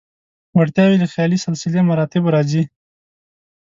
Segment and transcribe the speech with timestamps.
[0.57, 2.63] وړتیاوې له خیالي سلسله مراتبو راځي.